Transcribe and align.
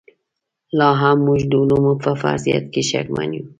لاهم 0.77 1.17
موږ 1.25 1.41
د 1.49 1.51
علومو 1.61 1.93
په 2.03 2.11
فرضیت 2.21 2.63
کې 2.73 2.81
شکمن 2.89 3.29
یو. 3.37 3.45